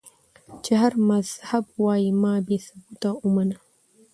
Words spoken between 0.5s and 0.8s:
چې